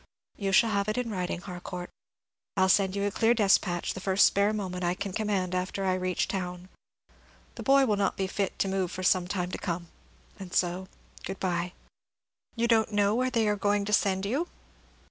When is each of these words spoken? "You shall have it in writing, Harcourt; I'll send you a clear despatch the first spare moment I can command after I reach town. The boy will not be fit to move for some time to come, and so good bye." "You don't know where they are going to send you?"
"You 0.35 0.51
shall 0.51 0.71
have 0.71 0.87
it 0.87 0.97
in 0.97 1.11
writing, 1.11 1.41
Harcourt; 1.41 1.91
I'll 2.57 2.69
send 2.69 2.95
you 2.95 3.03
a 3.05 3.11
clear 3.11 3.35
despatch 3.35 3.93
the 3.93 3.99
first 3.99 4.25
spare 4.25 4.51
moment 4.51 4.83
I 4.83 4.95
can 4.95 5.11
command 5.13 5.53
after 5.53 5.85
I 5.85 5.93
reach 5.93 6.27
town. 6.27 6.69
The 7.53 7.61
boy 7.61 7.85
will 7.85 7.97
not 7.97 8.17
be 8.17 8.25
fit 8.25 8.57
to 8.57 8.67
move 8.67 8.89
for 8.89 9.03
some 9.03 9.27
time 9.27 9.51
to 9.51 9.59
come, 9.59 9.89
and 10.39 10.55
so 10.55 10.87
good 11.23 11.39
bye." 11.39 11.73
"You 12.55 12.67
don't 12.67 12.91
know 12.91 13.13
where 13.13 13.29
they 13.29 13.47
are 13.47 13.55
going 13.55 13.85
to 13.85 13.93
send 13.93 14.25
you?" 14.25 14.47